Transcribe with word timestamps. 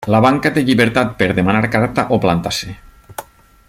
La 0.13 0.19
banca 0.25 0.51
té 0.55 0.63
llibertat 0.69 1.11
per 1.19 1.27
demanar 1.41 1.63
carta 1.77 2.07
o 2.17 2.21
plantar-se. 2.25 2.75